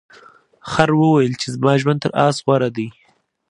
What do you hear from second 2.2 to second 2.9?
اس غوره دی.